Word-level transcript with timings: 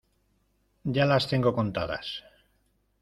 ya 0.95 1.05
las 1.05 1.27
tengo 1.27 1.53
contadas. 1.53 2.11